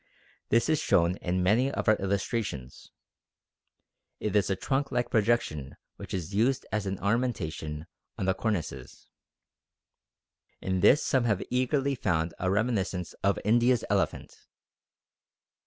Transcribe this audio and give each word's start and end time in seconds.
This 0.49 0.67
is 0.67 0.79
shown 0.79 1.17
in 1.17 1.43
many 1.43 1.69
of 1.71 1.87
our 1.87 1.95
illustrations. 1.97 2.89
It 4.19 4.35
is 4.35 4.49
a 4.49 4.55
trunk 4.55 4.91
like 4.91 5.11
projection 5.11 5.75
which 5.97 6.11
is 6.11 6.33
used 6.33 6.65
as 6.71 6.87
an 6.87 6.97
ornamentation 6.97 7.85
on 8.17 8.25
the 8.25 8.33
cornices. 8.33 9.05
In 10.59 10.79
this 10.79 11.03
some 11.03 11.25
have 11.25 11.43
eagerly 11.51 11.93
found 11.93 12.33
a 12.39 12.49
reminiscence 12.49 13.13
of 13.23 13.37
India's 13.45 13.85
elephant. 13.91 14.35